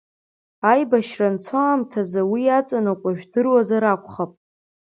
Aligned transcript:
Аибашьра 0.71 1.27
анцо 1.31 1.55
аамҭазы 1.63 2.21
уи 2.31 2.41
иаҵанакуа 2.45 3.11
жәдыруазар 3.17 3.83
акәхап. 3.85 4.31